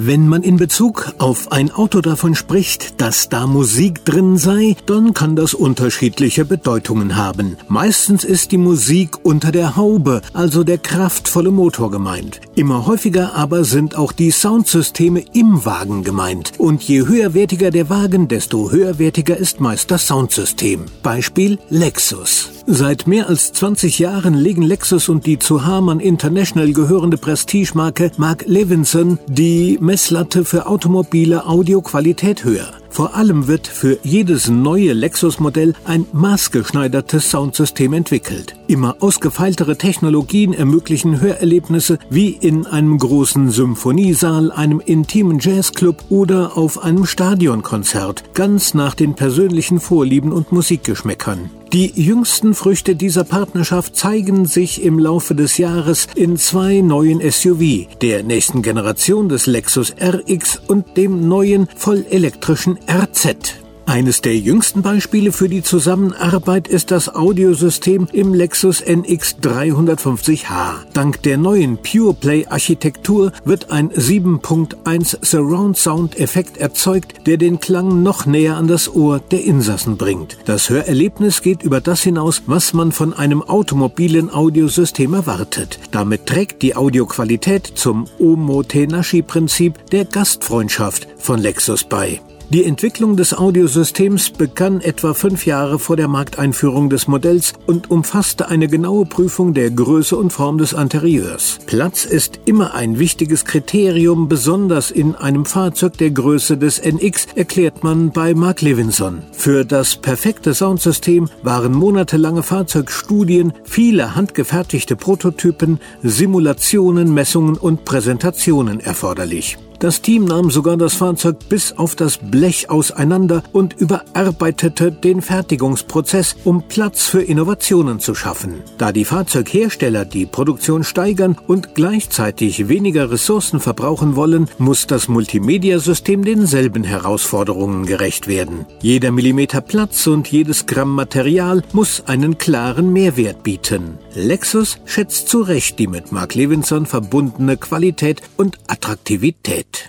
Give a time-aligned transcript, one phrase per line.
[0.00, 5.12] Wenn man in Bezug auf ein Auto davon spricht, dass da Musik drin sei, dann
[5.12, 7.56] kann das unterschiedliche Bedeutungen haben.
[7.66, 12.40] Meistens ist die Musik unter der Haube, also der kraftvolle Motor gemeint.
[12.54, 16.52] Immer häufiger aber sind auch die Soundsysteme im Wagen gemeint.
[16.58, 20.84] Und je höherwertiger der Wagen, desto höherwertiger ist meist das Soundsystem.
[21.02, 22.50] Beispiel Lexus.
[22.70, 28.44] Seit mehr als 20 Jahren legen Lexus und die zu Harman International gehörende Prestigemarke Mark
[28.46, 32.74] Levinson die Messlatte für automobile Audioqualität höher.
[32.90, 38.54] Vor allem wird für jedes neue Lexus-Modell ein maßgeschneidertes Soundsystem entwickelt.
[38.66, 46.84] Immer ausgefeiltere Technologien ermöglichen Hörerlebnisse wie in einem großen Symphoniesaal, einem intimen Jazzclub oder auf
[46.84, 51.48] einem Stadionkonzert, ganz nach den persönlichen Vorlieben und Musikgeschmäckern.
[51.72, 57.86] Die jüngsten Früchte dieser Partnerschaft zeigen sich im Laufe des Jahres in zwei neuen SUV,
[58.00, 63.67] der nächsten Generation des Lexus RX und dem neuen vollelektrischen RZ.
[63.88, 70.44] Eines der jüngsten Beispiele für die Zusammenarbeit ist das Audiosystem im Lexus NX 350h.
[70.92, 78.26] Dank der neuen PurePlay-Architektur wird ein 7.1 Surround Sound Effekt erzeugt, der den Klang noch
[78.26, 80.36] näher an das Ohr der Insassen bringt.
[80.44, 85.80] Das Hörerlebnis geht über das hinaus, was man von einem automobilen Audiosystem erwartet.
[85.92, 92.20] Damit trägt die Audioqualität zum Omotenashi-Prinzip der Gastfreundschaft von Lexus bei.
[92.50, 98.48] Die Entwicklung des Audiosystems begann etwa fünf Jahre vor der Markteinführung des Modells und umfasste
[98.48, 101.58] eine genaue Prüfung der Größe und Form des Interieurs.
[101.66, 107.84] Platz ist immer ein wichtiges Kriterium, besonders in einem Fahrzeug der Größe des NX, erklärt
[107.84, 109.24] man bei Mark Levinson.
[109.32, 119.58] Für das perfekte Soundsystem waren monatelange Fahrzeugstudien, viele handgefertigte Prototypen, Simulationen, Messungen und Präsentationen erforderlich.
[119.80, 126.34] Das Team nahm sogar das Fahrzeug bis auf das Blech auseinander und überarbeitete den Fertigungsprozess,
[126.42, 128.62] um Platz für Innovationen zu schaffen.
[128.76, 136.24] Da die Fahrzeughersteller die Produktion steigern und gleichzeitig weniger Ressourcen verbrauchen wollen, muss das Multimedia-System
[136.24, 138.66] denselben Herausforderungen gerecht werden.
[138.82, 143.98] Jeder Millimeter Platz und jedes Gramm Material muss einen klaren Mehrwert bieten.
[144.18, 149.88] Lexus schätzt zu Recht die mit Mark Levinson verbundene Qualität und Attraktivität.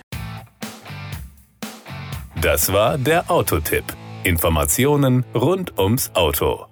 [2.40, 3.84] Das war der Autotipp.
[4.24, 6.69] Informationen rund ums Auto.